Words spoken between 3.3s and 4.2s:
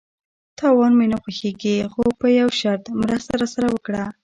راسره وکړه!